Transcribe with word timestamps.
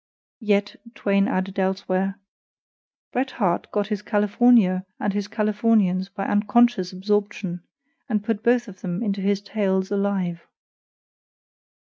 Yet, 0.39 0.77
Twain 0.95 1.27
added 1.27 1.59
elsewhere, 1.59 2.17
"Bret 3.11 3.29
Harte 3.37 3.71
got 3.71 3.89
his 3.89 4.01
California 4.01 4.83
and 4.99 5.13
his 5.13 5.27
Californians 5.27 6.09
by 6.09 6.25
unconscious 6.25 6.91
absorption, 6.91 7.61
and 8.09 8.23
put 8.23 8.41
both 8.41 8.67
of 8.67 8.81
them 8.81 9.03
into 9.03 9.21
his 9.21 9.41
tales 9.41 9.91
alive." 9.91 10.47